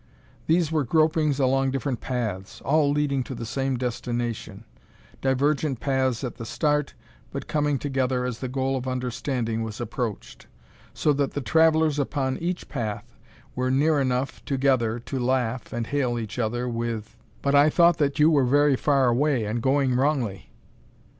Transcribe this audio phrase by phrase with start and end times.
[0.47, 4.63] These were gropings along different paths, all leading to the same destination;
[5.21, 6.95] divergent paths at the start,
[7.31, 10.47] but coming together as the goal of Understanding was approached;
[10.91, 13.05] so that the travelers upon each path
[13.55, 18.17] were near enough together to laugh and hail each other with: "But I thought that
[18.17, 20.49] you were very far away and going wrongly!"